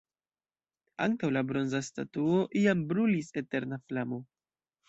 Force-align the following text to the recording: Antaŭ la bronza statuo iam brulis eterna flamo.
Antaŭ 1.05 1.29
la 1.35 1.43
bronza 1.51 1.83
statuo 1.89 2.41
iam 2.65 2.83
brulis 2.93 3.33
eterna 3.43 3.81
flamo. 3.87 4.23